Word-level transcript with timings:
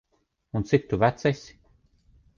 Un, 0.57 0.63
cik 0.69 0.83
tu 0.89 0.95
vecs 1.03 1.23
esi? 1.31 1.53